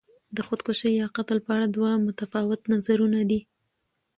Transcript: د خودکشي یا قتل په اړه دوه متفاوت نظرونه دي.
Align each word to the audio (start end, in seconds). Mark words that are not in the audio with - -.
د 0.35 0.37
خودکشي 0.47 0.89
یا 1.01 1.07
قتل 1.17 1.37
په 1.45 1.51
اړه 1.55 1.67
دوه 1.75 1.91
متفاوت 2.07 2.61
نظرونه 2.73 3.19
دي. 3.29 3.39